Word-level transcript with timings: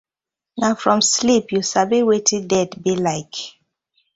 Na 0.59 0.69
from 0.81 0.99
sleep 1.15 1.45
yu 1.55 1.61
sabi 1.71 1.97
wetin 2.07 2.43
death 2.51 2.73
bi 2.83 2.93
like. 3.05 3.37